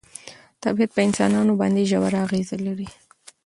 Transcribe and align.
طبیعت 0.63 0.89
په 0.93 1.01
انسانانو 1.07 1.53
باندې 1.61 1.87
ژوره 1.89 2.17
اغېزه 2.25 2.57
لري. 2.67 2.87